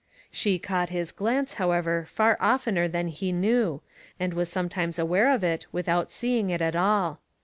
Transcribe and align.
She 0.31 0.57
caught 0.57 0.89
his 0.89 1.11
glance 1.11 1.53
however 1.61 2.05
far 2.09 2.35
oftener 2.39 2.87
than 2.87 3.09
he 3.09 3.31
knew, 3.31 3.83
and 4.19 4.33
was 4.33 4.49
sometimes 4.49 4.97
aware 4.97 5.29
of 5.31 5.43
it 5.43 5.67
without 5.71 6.11
seeing 6.11 6.49
it 6.49 6.59
at 6.59 6.75
all. 6.75 7.19